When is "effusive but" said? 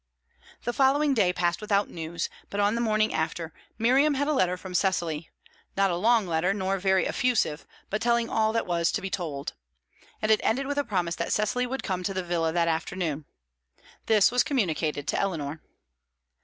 7.05-8.01